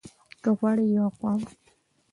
که 0.41 0.49
غواړئ 0.57 0.87
يو 0.97 1.07
قوم 1.19 1.41